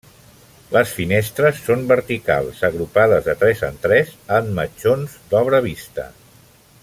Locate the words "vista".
5.71-6.09